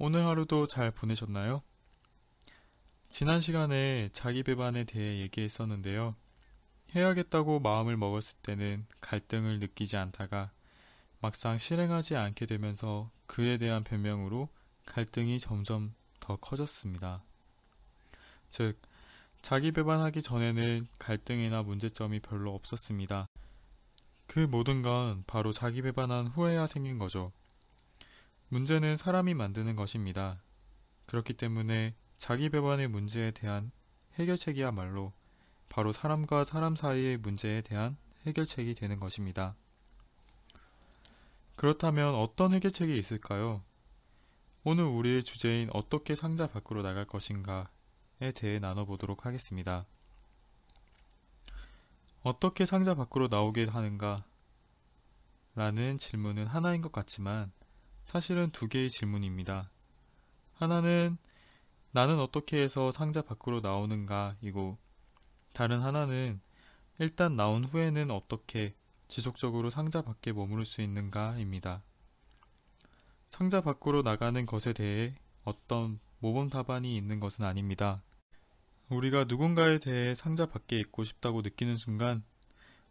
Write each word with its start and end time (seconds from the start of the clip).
오늘 0.00 0.24
하루도 0.26 0.68
잘 0.68 0.92
보내셨나요? 0.92 1.60
지난 3.08 3.40
시간에 3.40 4.08
자기 4.12 4.44
배반에 4.44 4.84
대해 4.84 5.18
얘기했었는데요. 5.22 6.14
해야겠다고 6.94 7.58
마음을 7.58 7.96
먹었을 7.96 8.38
때는 8.42 8.86
갈등을 9.00 9.58
느끼지 9.58 9.96
않다가 9.96 10.52
막상 11.20 11.58
실행하지 11.58 12.14
않게 12.14 12.46
되면서 12.46 13.10
그에 13.26 13.58
대한 13.58 13.82
변명으로 13.82 14.48
갈등이 14.86 15.40
점점 15.40 15.92
더 16.20 16.36
커졌습니다. 16.36 17.24
즉, 18.50 18.80
자기 19.42 19.72
배반하기 19.72 20.22
전에는 20.22 20.86
갈등이나 21.00 21.64
문제점이 21.64 22.20
별로 22.20 22.54
없었습니다. 22.54 23.26
그 24.28 24.38
모든 24.38 24.80
건 24.82 25.24
바로 25.26 25.50
자기 25.50 25.82
배반한 25.82 26.28
후에야 26.28 26.68
생긴 26.68 26.98
거죠. 26.98 27.32
문제는 28.50 28.96
사람이 28.96 29.34
만드는 29.34 29.76
것입니다. 29.76 30.42
그렇기 31.06 31.34
때문에 31.34 31.94
자기 32.16 32.48
배반의 32.48 32.88
문제에 32.88 33.30
대한 33.30 33.70
해결책이야말로 34.14 35.12
바로 35.68 35.92
사람과 35.92 36.44
사람 36.44 36.74
사이의 36.74 37.18
문제에 37.18 37.60
대한 37.60 37.96
해결책이 38.26 38.74
되는 38.74 38.98
것입니다. 38.98 39.54
그렇다면 41.56 42.14
어떤 42.14 42.52
해결책이 42.52 42.96
있을까요? 42.96 43.62
오늘 44.64 44.84
우리의 44.84 45.24
주제인 45.24 45.68
어떻게 45.72 46.14
상자 46.14 46.46
밖으로 46.46 46.82
나갈 46.82 47.04
것인가에 47.04 48.32
대해 48.34 48.58
나눠보도록 48.58 49.26
하겠습니다. 49.26 49.86
어떻게 52.22 52.64
상자 52.64 52.94
밖으로 52.94 53.28
나오게 53.28 53.66
하는가? 53.66 54.24
라는 55.54 55.98
질문은 55.98 56.46
하나인 56.46 56.82
것 56.82 56.92
같지만 56.92 57.52
사실은 58.08 58.48
두 58.52 58.68
개의 58.68 58.88
질문입니다. 58.88 59.68
하나는 60.54 61.18
나는 61.90 62.18
어떻게 62.18 62.58
해서 62.58 62.90
상자 62.90 63.20
밖으로 63.20 63.60
나오는가 63.60 64.34
이고 64.40 64.78
다른 65.52 65.80
하나는 65.80 66.40
일단 66.98 67.36
나온 67.36 67.66
후에는 67.66 68.10
어떻게 68.10 68.74
지속적으로 69.08 69.68
상자 69.68 70.00
밖에 70.00 70.32
머무를 70.32 70.64
수 70.64 70.80
있는가입니다. 70.80 71.82
상자 73.28 73.60
밖으로 73.60 74.00
나가는 74.00 74.46
것에 74.46 74.72
대해 74.72 75.14
어떤 75.44 76.00
모범 76.20 76.48
답안이 76.48 76.96
있는 76.96 77.20
것은 77.20 77.44
아닙니다. 77.44 78.02
우리가 78.88 79.24
누군가에 79.24 79.80
대해 79.80 80.14
상자 80.14 80.46
밖에 80.46 80.80
있고 80.80 81.04
싶다고 81.04 81.42
느끼는 81.42 81.76
순간 81.76 82.24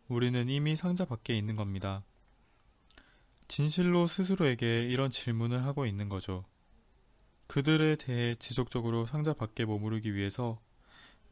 우리는 0.10 0.48
이미 0.48 0.76
상자 0.76 1.06
밖에 1.06 1.36
있는 1.36 1.56
겁니다. 1.56 2.04
진실로 3.48 4.08
스스로에게 4.08 4.84
이런 4.84 5.10
질문을 5.10 5.64
하고 5.66 5.86
있는 5.86 6.10
거죠. 6.10 6.46
그들에 7.48 7.96
대해 7.96 8.36
지속적으로 8.36 9.06
상자 9.06 9.34
밖에 9.34 9.66
머무르기 9.66 10.14
위해서 10.14 10.60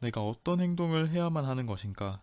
내가 0.00 0.22
어떤 0.22 0.60
행동을 0.60 1.10
해야만 1.10 1.44
하는 1.44 1.66
것인가? 1.66 2.22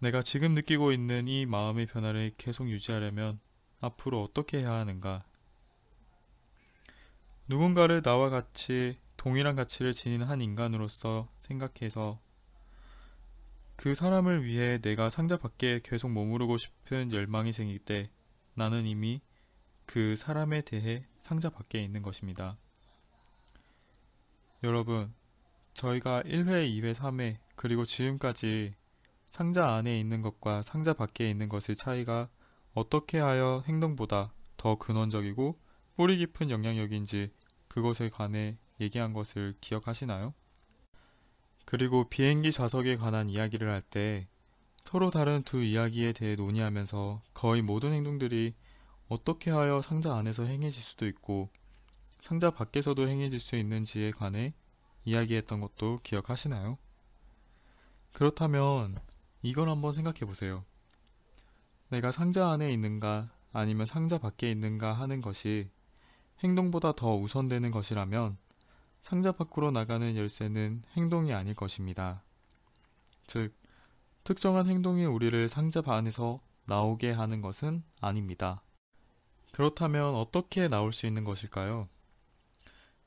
내가 0.00 0.22
지금 0.22 0.54
느끼고 0.54 0.92
있는 0.92 1.28
이 1.28 1.46
마음의 1.46 1.86
변화를 1.86 2.32
계속 2.36 2.68
유지하려면 2.68 3.40
앞으로 3.80 4.22
어떻게 4.22 4.58
해야 4.58 4.72
하는가? 4.72 5.24
누군가를 7.48 8.02
나와 8.02 8.28
같이 8.28 8.98
동일한 9.16 9.54
가치를 9.54 9.92
지닌 9.92 10.22
한 10.22 10.40
인간으로서 10.40 11.28
생각해서 11.40 12.20
그 13.76 13.94
사람을 13.94 14.44
위해 14.44 14.78
내가 14.78 15.08
상자 15.10 15.36
밖에 15.36 15.80
계속 15.84 16.10
머무르고 16.10 16.56
싶은 16.56 17.12
열망이 17.12 17.52
생길 17.52 17.78
때 17.78 18.10
나는 18.56 18.86
이미 18.86 19.20
그 19.84 20.16
사람에 20.16 20.62
대해 20.62 21.06
상자 21.20 21.50
밖에 21.50 21.82
있는 21.84 22.00
것입니다. 22.00 22.56
여러분, 24.64 25.14
저희가 25.74 26.22
1회, 26.22 26.66
2회, 26.70 26.94
3회, 26.94 27.36
그리고 27.54 27.84
지금까지 27.84 28.74
상자 29.28 29.74
안에 29.74 30.00
있는 30.00 30.22
것과 30.22 30.62
상자 30.62 30.94
밖에 30.94 31.28
있는 31.28 31.50
것의 31.50 31.76
차이가 31.76 32.30
어떻게 32.72 33.18
하여 33.18 33.62
행동보다 33.68 34.32
더 34.56 34.78
근원적이고 34.78 35.60
뿌리 35.94 36.16
깊은 36.16 36.50
영향력인지 36.50 37.32
그것에 37.68 38.08
관해 38.08 38.56
얘기한 38.80 39.12
것을 39.12 39.54
기억하시나요? 39.60 40.32
그리고 41.66 42.08
비행기 42.08 42.52
좌석에 42.52 42.96
관한 42.96 43.28
이야기를 43.28 43.68
할 43.68 43.82
때 43.82 44.28
서로 44.86 45.10
다른 45.10 45.42
두 45.42 45.64
이야기에 45.64 46.12
대해 46.12 46.36
논의하면서 46.36 47.20
거의 47.34 47.60
모든 47.60 47.92
행동들이 47.92 48.54
어떻게 49.08 49.50
하여 49.50 49.82
상자 49.82 50.14
안에서 50.14 50.44
행해질 50.44 50.80
수도 50.80 51.08
있고 51.08 51.50
상자 52.20 52.52
밖에서도 52.52 53.08
행해질 53.08 53.40
수 53.40 53.56
있는지에 53.56 54.12
관해 54.12 54.54
이야기했던 55.04 55.58
것도 55.58 55.98
기억하시나요? 56.04 56.78
그렇다면 58.12 58.96
이걸 59.42 59.68
한번 59.70 59.92
생각해 59.92 60.20
보세요. 60.20 60.64
내가 61.88 62.12
상자 62.12 62.48
안에 62.50 62.72
있는가 62.72 63.32
아니면 63.52 63.86
상자 63.86 64.18
밖에 64.18 64.52
있는가 64.52 64.92
하는 64.92 65.20
것이 65.20 65.68
행동보다 66.44 66.92
더 66.92 67.16
우선되는 67.16 67.72
것이라면 67.72 68.38
상자 69.02 69.32
밖으로 69.32 69.72
나가는 69.72 70.16
열쇠는 70.16 70.84
행동이 70.96 71.32
아닐 71.32 71.54
것입니다. 71.54 72.22
즉, 73.26 73.52
특정한 74.26 74.66
행동이 74.66 75.04
우리를 75.04 75.48
상자 75.48 75.80
안에서 75.86 76.40
나오게 76.64 77.12
하는 77.12 77.40
것은 77.40 77.84
아닙니다. 78.00 78.60
그렇다면 79.52 80.16
어떻게 80.16 80.66
나올 80.66 80.92
수 80.92 81.06
있는 81.06 81.22
것일까요? 81.22 81.88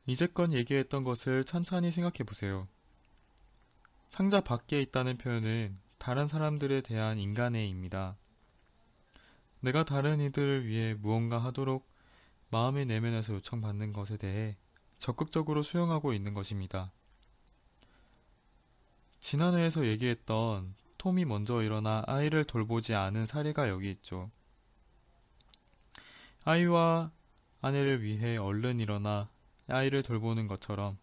이제껏 0.05 0.49
얘기했던 0.53 1.03
것을 1.03 1.43
천천히 1.43 1.91
생각해 1.91 2.23
보세요. 2.25 2.69
상자 4.07 4.39
밖에 4.39 4.81
있다는 4.81 5.17
표현은 5.17 5.77
다른 5.97 6.25
사람들에 6.25 6.79
대한 6.79 7.19
인간애입니다. 7.19 8.15
내가 9.59 9.83
다른 9.83 10.21
이들을 10.21 10.67
위해 10.67 10.93
무언가 10.93 11.37
하도록 11.37 11.85
마음의 12.49 12.85
내면에서 12.85 13.33
요청받는 13.33 13.91
것에 13.91 14.15
대해 14.15 14.55
적극적으로 14.99 15.63
수용하고 15.63 16.13
있는 16.13 16.33
것입니다. 16.33 16.93
지난회에서 19.19 19.85
얘기했던 19.85 20.78
톰이 20.99 21.23
먼저 21.25 21.63
일어나 21.63 22.03
아이를 22.07 22.43
돌보지 22.43 22.93
않은 22.93 23.25
사례가 23.25 23.69
여기 23.69 23.89
있죠. 23.89 24.29
아이와 26.43 27.11
아내를 27.61 28.03
위해 28.03 28.35
얼른 28.37 28.79
일어나 28.79 29.29
아이를 29.67 30.03
돌보는 30.03 30.47
것처럼 30.47 30.97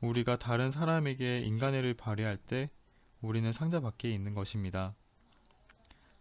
우리가 0.00 0.38
다른 0.38 0.70
사람에게 0.70 1.40
인간애를 1.40 1.94
발휘할 1.94 2.36
때 2.36 2.70
우리는 3.20 3.52
상자 3.52 3.80
밖에 3.80 4.10
있는 4.12 4.32
것입니다. 4.32 4.94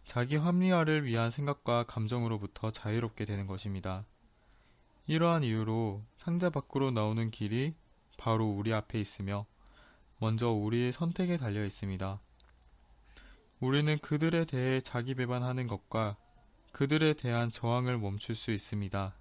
자기 0.03 0.35
합리화를 0.35 1.05
위한 1.05 1.29
생각과 1.29 1.83
감정으로부터 1.83 2.71
자유롭게 2.71 3.25
되는 3.25 3.45
것입니다. 3.45 4.05
이러한 5.05 5.43
이유로 5.43 6.03
상자 6.17 6.49
밖으로 6.49 6.89
나오는 6.89 7.29
길이 7.29 7.75
바로 8.17 8.49
우리 8.49 8.73
앞에 8.73 8.99
있으며 8.99 9.45
먼저 10.17 10.49
우리의 10.49 10.91
선택에 10.91 11.37
달려 11.37 11.63
있습니다. 11.63 12.19
우리는 13.59 13.97
그들에 13.97 14.45
대해 14.45 14.79
자기 14.79 15.15
배반하는 15.15 15.67
것과 15.67 16.15
그들에 16.71 17.13
대한 17.13 17.51
저항을 17.51 17.97
멈출 17.97 18.35
수 18.35 18.51
있습니다. 18.51 19.13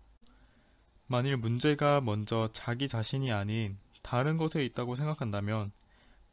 만일 1.08 1.36
문제가 1.36 2.00
먼저 2.00 2.48
자기 2.52 2.86
자신이 2.86 3.32
아닌 3.32 3.78
다른 4.02 4.36
것에 4.36 4.64
있다고 4.64 4.94
생각한다면 4.94 5.72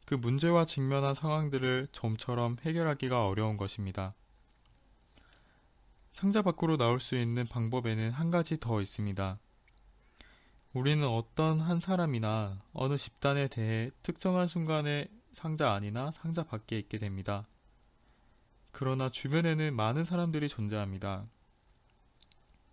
그 0.04 0.14
문제와 0.14 0.66
직면한 0.66 1.14
상황들을 1.14 1.88
좀처럼 1.90 2.58
해결하기가 2.62 3.26
어려운 3.26 3.56
것입니다. 3.56 4.14
상자 6.12 6.42
밖으로 6.42 6.76
나올 6.76 7.00
수 7.00 7.16
있는 7.16 7.44
방법에는 7.46 8.12
한 8.12 8.30
가지 8.30 8.60
더 8.60 8.80
있습니다. 8.80 9.38
우리는 10.74 11.06
어떤 11.08 11.58
한 11.58 11.80
사람이나 11.80 12.60
어느 12.72 12.96
집단에 12.96 13.48
대해 13.48 13.90
특정한 14.02 14.46
순간에 14.46 15.08
상자 15.32 15.72
안이나 15.72 16.12
상자 16.12 16.44
밖에 16.44 16.78
있게 16.78 16.98
됩니다. 16.98 17.44
그러나 18.78 19.08
주변에는 19.08 19.74
많은 19.74 20.04
사람들이 20.04 20.50
존재합니다. 20.50 21.24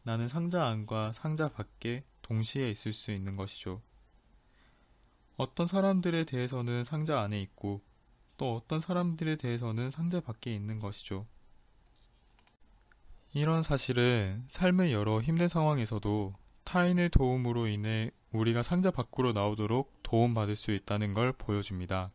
나는 0.04 0.28
상자 0.28 0.68
안과 0.68 1.14
상자 1.14 1.48
밖에 1.48 2.04
동시에 2.22 2.70
있을 2.70 2.92
수 2.92 3.12
있는 3.14 3.38
것이죠. 3.38 3.82
어떤 5.38 5.66
사람들에 5.66 6.26
대해서는 6.26 6.84
상자 6.84 7.22
안에 7.22 7.42
있고 7.44 7.82
또 8.36 8.54
어떤 8.58 8.82
사람들에 8.82 9.38
대해서는 9.38 9.92
상자 9.92 10.20
밖에 10.20 10.54
있는 10.54 10.80
것이죠. 10.80 11.26
이런 13.34 13.64
사실은 13.64 14.44
삶의 14.50 14.92
여러 14.92 15.22
힘든 15.22 15.48
상황에서도 15.48 16.36
타인의 16.66 17.12
도움으로 17.12 17.68
인해 17.68 18.12
우리가 18.34 18.62
상자 18.62 18.92
밖으로 18.92 19.32
나오도록 19.32 20.04
도움받을 20.04 20.58
수 20.58 20.72
있다는 20.72 21.14
걸 21.14 21.32
보여줍니다. 21.32 22.12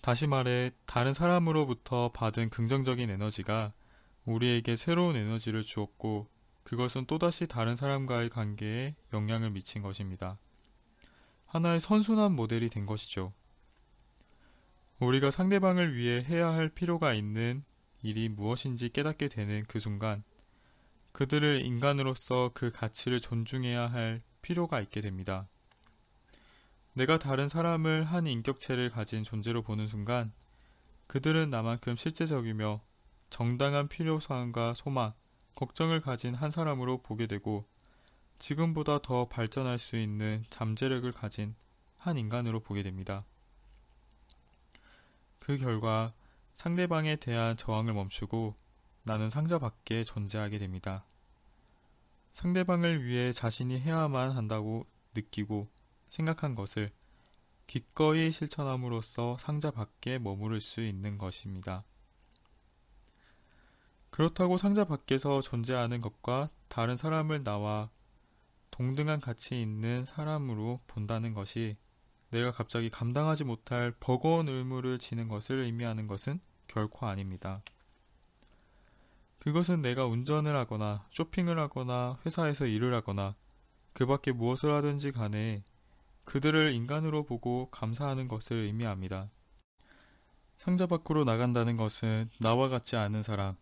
다시 0.00 0.26
말해, 0.26 0.70
다른 0.86 1.12
사람으로부터 1.12 2.12
받은 2.12 2.50
긍정적인 2.50 3.10
에너지가 3.10 3.72
우리에게 4.24 4.76
새로운 4.76 5.16
에너지를 5.16 5.62
주었고, 5.62 6.28
그것은 6.62 7.06
또다시 7.06 7.46
다른 7.46 7.76
사람과의 7.76 8.28
관계에 8.28 8.94
영향을 9.12 9.50
미친 9.50 9.82
것입니다. 9.82 10.38
하나의 11.46 11.80
선순환 11.80 12.32
모델이 12.32 12.68
된 12.68 12.86
것이죠. 12.86 13.32
우리가 15.00 15.30
상대방을 15.30 15.96
위해 15.96 16.22
해야 16.22 16.48
할 16.48 16.68
필요가 16.68 17.14
있는 17.14 17.64
일이 18.02 18.28
무엇인지 18.28 18.90
깨닫게 18.90 19.28
되는 19.28 19.64
그 19.66 19.78
순간, 19.78 20.22
그들을 21.12 21.62
인간으로서 21.64 22.50
그 22.54 22.70
가치를 22.70 23.20
존중해야 23.20 23.90
할 23.90 24.22
필요가 24.42 24.80
있게 24.80 25.00
됩니다. 25.00 25.48
내가 26.94 27.18
다른 27.18 27.48
사람을 27.48 28.04
한 28.04 28.26
인격체를 28.26 28.90
가진 28.90 29.24
존재로 29.24 29.62
보는 29.62 29.86
순간, 29.86 30.32
그들은 31.06 31.50
나만큼 31.50 31.96
실제적이며 31.96 32.80
정당한 33.30 33.88
필요사항과 33.88 34.74
소망, 34.74 35.12
걱정을 35.54 36.00
가진 36.00 36.34
한 36.34 36.50
사람으로 36.50 37.02
보게 37.02 37.26
되고, 37.26 37.66
지금보다 38.38 39.00
더 39.00 39.28
발전할 39.28 39.78
수 39.78 39.96
있는 39.96 40.44
잠재력을 40.50 41.10
가진 41.12 41.54
한 41.96 42.16
인간으로 42.16 42.60
보게 42.60 42.82
됩니다. 42.82 43.24
그 45.38 45.56
결과 45.56 46.12
상대방에 46.54 47.16
대한 47.16 47.56
저항을 47.56 47.94
멈추고 47.94 48.54
나는 49.02 49.30
상자 49.30 49.58
밖에 49.58 50.04
존재하게 50.04 50.58
됩니다. 50.58 51.04
상대방을 52.32 53.04
위해 53.04 53.32
자신이 53.32 53.80
해야만 53.80 54.30
한다고 54.32 54.86
느끼고 55.14 55.68
생각한 56.10 56.54
것을 56.54 56.90
기꺼이 57.66 58.30
실천함으로써 58.30 59.36
상자 59.38 59.70
밖에 59.70 60.18
머무를 60.18 60.60
수 60.60 60.80
있는 60.80 61.18
것입니다. 61.18 61.84
그렇다고 64.10 64.56
상자 64.56 64.84
밖에서 64.84 65.40
존재하는 65.40 66.00
것과 66.00 66.50
다른 66.68 66.96
사람을 66.96 67.44
나와 67.44 67.90
동등한 68.70 69.20
가치 69.20 69.60
있는 69.60 70.04
사람으로 70.04 70.80
본다는 70.86 71.34
것이 71.34 71.76
내가 72.30 72.52
갑자기 72.52 72.90
감당하지 72.90 73.44
못할 73.44 73.94
버거운 74.00 74.48
의무를 74.48 74.98
지는 74.98 75.28
것을 75.28 75.60
의미하는 75.60 76.06
것은 76.06 76.40
결코 76.66 77.06
아닙니다. 77.06 77.62
그것은 79.38 79.82
내가 79.82 80.06
운전을 80.06 80.54
하거나 80.56 81.06
쇼핑을 81.12 81.58
하거나 81.58 82.18
회사에서 82.26 82.66
일을 82.66 82.92
하거나 82.94 83.34
그 83.92 84.06
밖에 84.06 84.32
무엇을 84.32 84.72
하든지 84.72 85.12
간에 85.12 85.64
그들을 86.28 86.74
인간으로 86.74 87.24
보고 87.24 87.70
감사하는 87.70 88.28
것을 88.28 88.58
의미합니다. 88.58 89.30
상자 90.56 90.86
밖으로 90.86 91.24
나간다는 91.24 91.78
것은 91.78 92.28
나와 92.38 92.68
같지 92.68 92.96
않은 92.96 93.22
사람, 93.22 93.56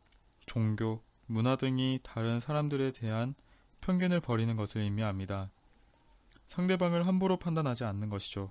종교, 0.47 1.05
문화 1.27 1.55
등이 1.55 2.01
다른 2.03 2.41
사람들에 2.41 2.91
대한 2.91 3.37
편견을 3.83 4.19
버리는 4.19 4.57
것을 4.57 4.81
의미합니다. 4.81 5.53
상대방을 6.49 7.07
함부로 7.07 7.37
판단하지 7.37 7.85
않는 7.85 8.09
것이죠. 8.09 8.51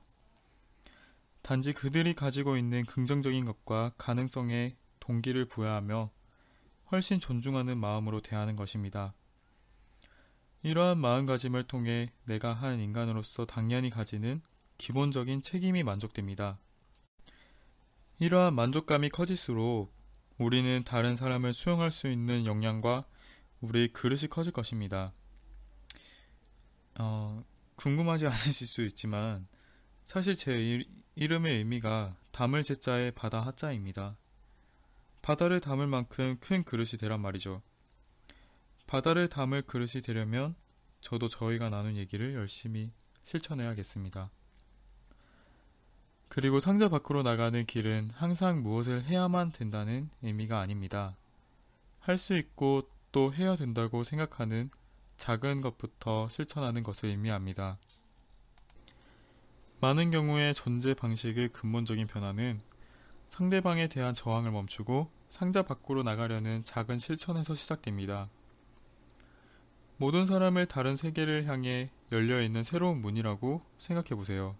단지 1.41 1.73
그들이 1.73 2.13
가지고 2.15 2.55
있는 2.55 2.85
긍정적인 2.85 3.43
것과 3.43 3.91
가능성에 3.97 4.77
동기를 5.01 5.43
부여하며 5.49 6.09
훨씬 6.89 7.19
존중하는 7.19 7.77
마음으로 7.77 8.21
대하는 8.21 8.55
것입니다. 8.55 9.13
이러한 10.65 10.97
마음가짐을 10.97 11.65
통해 11.65 12.11
내가 12.23 12.51
한 12.51 12.79
인간으로서 12.79 13.45
당연히 13.45 13.91
가지는 13.91 14.41
기본적인 14.79 15.43
책임이 15.43 15.83
만족됩니다. 15.83 16.57
이러한 18.17 18.55
만족감이 18.55 19.09
커질수록 19.09 19.93
우리는 20.39 20.81
다른 20.83 21.15
사람을 21.15 21.53
수용할 21.53 21.91
수 21.91 22.07
있는 22.07 22.47
역량과 22.47 23.05
우리의 23.61 23.89
그릇이 23.89 24.27
커질 24.27 24.53
것입니다. 24.53 25.13
어, 26.97 27.43
궁금하지 27.75 28.25
않으실 28.25 28.65
수 28.65 28.81
있지만 28.85 29.47
사실 30.03 30.33
제 30.33 30.51
일, 30.59 30.87
이름의 31.13 31.57
의미가 31.57 32.17
담을 32.31 32.63
제자의 32.63 33.11
바다 33.11 33.39
하자입니다. 33.39 34.17
바다를 35.21 35.59
담을 35.59 35.85
만큼 35.85 36.37
큰 36.39 36.63
그릇이 36.63 36.97
되란 36.99 37.21
말이죠. 37.21 37.61
바다를 38.87 39.27
담을 39.29 39.63
그릇이 39.63 40.01
되려면 40.03 40.55
저도 41.01 41.27
저희가 41.27 41.69
나눈 41.69 41.95
얘기를 41.95 42.33
열심히 42.33 42.91
실천해야겠습니다. 43.23 44.31
그리고 46.27 46.59
상자 46.59 46.89
밖으로 46.89 47.23
나가는 47.23 47.65
길은 47.65 48.11
항상 48.13 48.61
무엇을 48.61 49.03
해야만 49.05 49.51
된다는 49.51 50.09
의미가 50.21 50.59
아닙니다. 50.59 51.15
할 51.99 52.17
수 52.17 52.37
있고 52.37 52.87
또 53.11 53.33
해야 53.33 53.55
된다고 53.55 54.03
생각하는 54.03 54.69
작은 55.17 55.61
것부터 55.61 56.27
실천하는 56.29 56.83
것을 56.83 57.09
의미합니다. 57.09 57.77
많은 59.79 60.11
경우에 60.11 60.53
존재 60.53 60.93
방식의 60.93 61.49
근본적인 61.49 62.07
변화는 62.07 62.59
상대방에 63.29 63.87
대한 63.87 64.13
저항을 64.13 64.51
멈추고 64.51 65.09
상자 65.29 65.61
밖으로 65.63 66.03
나가려는 66.03 66.63
작은 66.63 66.99
실천에서 66.99 67.55
시작됩니다. 67.55 68.29
모든 69.97 70.25
사람을 70.25 70.65
다른 70.65 70.95
세계를 70.95 71.45
향해 71.47 71.89
열려 72.11 72.41
있는 72.41 72.63
새로운 72.63 73.01
문이라고 73.01 73.61
생각해 73.79 74.09
보세요. 74.09 74.55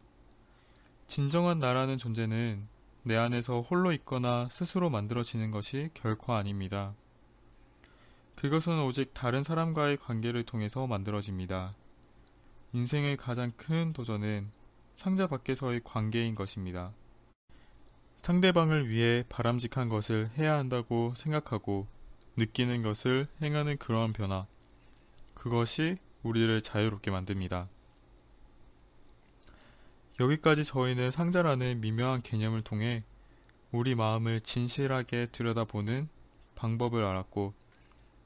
진정한 1.07 1.59
나라는 1.59 1.97
존재는 1.97 2.67
내 3.03 3.17
안에서 3.17 3.61
홀로 3.61 3.91
있거나 3.91 4.47
스스로 4.49 4.89
만들어지는 4.89 5.51
것이 5.51 5.89
결코 5.93 6.33
아닙니다. 6.33 6.95
그것은 8.35 8.81
오직 8.83 9.13
다른 9.13 9.43
사람과의 9.43 9.97
관계를 9.97 10.43
통해서 10.43 10.87
만들어집니다. 10.87 11.75
인생의 12.73 13.17
가장 13.17 13.51
큰 13.57 13.93
도전은 13.93 14.51
상자 14.95 15.27
밖에서의 15.27 15.81
관계인 15.83 16.35
것입니다. 16.35 16.93
상대방을 18.21 18.89
위해 18.89 19.23
바람직한 19.29 19.87
것을 19.87 20.31
해야 20.37 20.57
한다고 20.57 21.13
생각하고 21.15 21.87
느끼는 22.37 22.81
것을 22.81 23.27
행하는 23.41 23.77
그러한 23.77 24.13
변화. 24.13 24.47
그것이 25.45 25.99
우리를 26.23 26.59
자유롭게 26.59 27.11
만듭니다. 27.11 27.69
여기까지 30.19 30.63
저희는 30.63 31.11
상자라는 31.11 31.81
미묘한 31.81 32.23
개념을 32.23 32.63
통해 32.63 33.03
우리 33.71 33.93
마음을 33.93 34.41
진실하게 34.41 35.27
들여다보는 35.27 36.09
방법을 36.55 37.03
알았고 37.03 37.53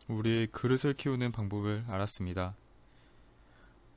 우리의 0.08 0.48
그릇을 0.48 0.94
키우는 0.94 1.34
방법을 1.34 1.84
알았습니다. 1.90 2.56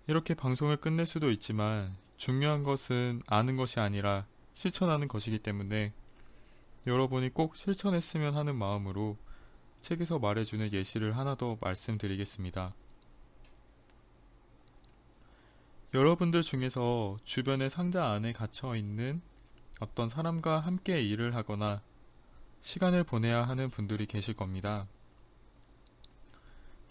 이렇게 0.09 0.35
방송을 0.35 0.79
끝낼 0.79 1.07
수도 1.07 1.31
있지만 1.31 1.97
중요한 2.17 2.65
것은 2.65 3.23
아는 3.29 3.55
것이 3.55 3.79
아니라 3.79 4.27
실천하는 4.53 5.07
것이기 5.07 5.39
때문에 5.39 5.93
여러분이 6.89 7.29
꼭 7.29 7.55
실천했으면 7.55 8.35
하는 8.35 8.57
마음으로 8.57 9.17
책에서 9.81 10.19
말해주는 10.19 10.73
예시를 10.73 11.17
하나 11.17 11.37
더 11.37 11.57
말씀드리겠습니다. 11.61 12.75
여러분들 15.95 16.41
중에서 16.41 17.19
주변의 17.25 17.69
상자 17.69 18.13
안에 18.13 18.33
갇혀 18.33 18.77
있는 18.77 19.21
어떤 19.79 20.09
사람과 20.09 20.61
함께 20.61 21.03
일을 21.03 21.35
하거나 21.35 21.83
시간을 22.63 23.05
보내야 23.05 23.43
하는 23.43 23.69
분들이 23.69 24.07
계실 24.07 24.33
겁니다. 24.33 24.89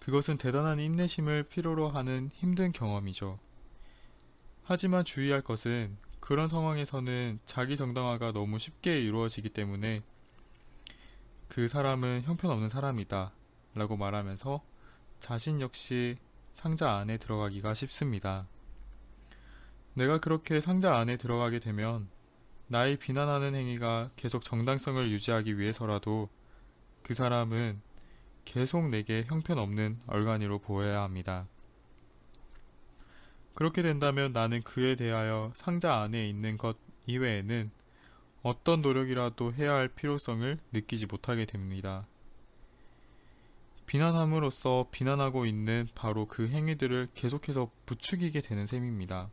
그것은 0.01 0.37
대단한 0.37 0.79
인내심을 0.79 1.43
필요로 1.43 1.89
하는 1.89 2.29
힘든 2.35 2.71
경험이죠. 2.71 3.39
하지만 4.63 5.03
주의할 5.03 5.41
것은 5.41 5.97
그런 6.19 6.47
상황에서는 6.47 7.39
자기 7.45 7.77
정당화가 7.77 8.33
너무 8.33 8.59
쉽게 8.59 9.01
이루어지기 9.01 9.49
때문에 9.49 10.03
그 11.47 11.67
사람은 11.67 12.21
형편없는 12.21 12.69
사람이다 12.69 13.31
라고 13.73 13.97
말하면서 13.97 14.61
자신 15.19 15.59
역시 15.59 16.17
상자 16.53 16.97
안에 16.97 17.17
들어가기가 17.17 17.73
쉽습니다. 17.73 18.45
내가 19.93 20.19
그렇게 20.19 20.61
상자 20.61 20.95
안에 20.97 21.17
들어가게 21.17 21.59
되면 21.59 22.07
나의 22.67 22.97
비난하는 22.97 23.53
행위가 23.53 24.11
계속 24.15 24.43
정당성을 24.43 25.11
유지하기 25.11 25.59
위해서라도 25.59 26.29
그 27.03 27.13
사람은 27.13 27.81
계속 28.45 28.89
내게 28.89 29.23
형편없는 29.23 29.99
얼간이로 30.07 30.59
보여야 30.59 31.01
합니다. 31.01 31.47
그렇게 33.53 33.81
된다면 33.81 34.31
나는 34.31 34.61
그에 34.61 34.95
대하여 34.95 35.51
상자 35.53 35.95
안에 35.97 36.27
있는 36.27 36.57
것 36.57 36.77
이외에는 37.05 37.71
어떤 38.43 38.81
노력이라도 38.81 39.53
해야 39.53 39.73
할 39.73 39.87
필요성을 39.89 40.57
느끼지 40.71 41.05
못하게 41.05 41.45
됩니다. 41.45 42.07
비난함으로써 43.85 44.87
비난하고 44.89 45.45
있는 45.45 45.87
바로 45.93 46.25
그 46.25 46.47
행위들을 46.47 47.09
계속해서 47.13 47.69
부추기게 47.85 48.39
되는 48.39 48.65
셈입니다. 48.65 49.29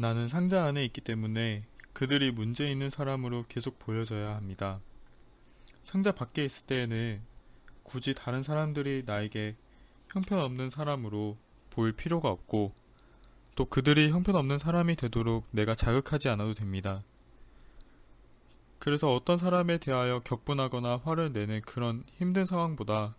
나는 0.00 0.28
상자 0.28 0.64
안에 0.64 0.84
있기 0.84 1.00
때문에 1.00 1.64
그들이 1.92 2.30
문제 2.30 2.70
있는 2.70 2.88
사람으로 2.88 3.46
계속 3.48 3.80
보여져야 3.80 4.36
합니다. 4.36 4.78
상자 5.82 6.12
밖에 6.12 6.44
있을 6.44 6.66
때에는 6.66 7.20
굳이 7.82 8.14
다른 8.14 8.44
사람들이 8.44 9.02
나에게 9.06 9.56
형편없는 10.12 10.70
사람으로 10.70 11.36
보일 11.70 11.90
필요가 11.94 12.28
없고 12.28 12.72
또 13.56 13.64
그들이 13.64 14.10
형편없는 14.10 14.58
사람이 14.58 14.94
되도록 14.94 15.48
내가 15.50 15.74
자극하지 15.74 16.28
않아도 16.28 16.54
됩니다. 16.54 17.02
그래서 18.78 19.12
어떤 19.12 19.36
사람에 19.36 19.78
대하여 19.78 20.20
격분하거나 20.20 20.98
화를 20.98 21.32
내는 21.32 21.60
그런 21.62 22.04
힘든 22.18 22.44
상황보다 22.44 23.16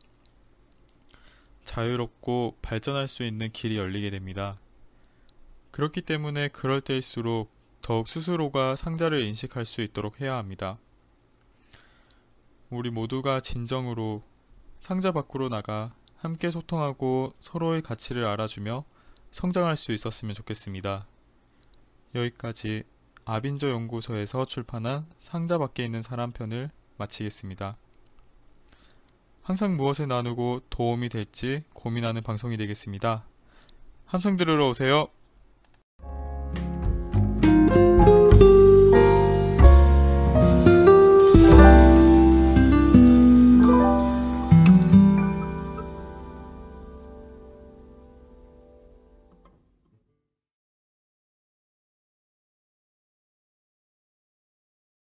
자유롭고 1.66 2.56
발전할 2.62 3.10
수 3.10 3.26
있는 3.26 3.52
길이 3.52 3.78
열리게 3.78 4.12
됩니다. 4.12 4.58
그렇기 5.72 6.02
때문에 6.02 6.50
그럴 6.50 6.82
때일수록 6.82 7.52
더욱 7.82 8.08
스스로가 8.08 8.76
상자를 8.76 9.22
인식할 9.24 9.66
수 9.66 9.82
있도록 9.82 10.22
해야 10.22 10.36
합니다. 10.36 10.78
우리 12.70 12.90
모두가 12.90 13.40
진정으로 13.40 14.22
상자 14.80 15.12
밖으로 15.12 15.50
나가 15.50 15.94
함께 16.18 16.52
소통하고 16.52 17.34
서로의 17.40 17.82
가치를 17.82 18.26
알아주며 18.26 18.84
성장할 19.32 19.78
수 19.78 19.92
있었으면 19.92 20.36
좋겠습니다. 20.36 21.08
여기까지 22.16 22.84
아빈저 23.26 23.70
연구소에서 23.70 24.46
출판한 24.46 25.06
상자 25.20 25.58
밖에 25.58 25.86
있는 25.86 26.02
사람 26.02 26.32
편을 26.32 26.72
마치겠습니다. 26.98 27.78
항상 29.42 29.78
무엇을 29.78 30.08
나누고 30.08 30.62
도움이 30.70 31.10
될지 31.10 31.64
고민하는 31.74 32.22
방송이 32.22 32.58
되겠습니다. 32.58 33.26
함성 34.06 34.36
들으러 34.36 34.70
오세요. 34.70 35.10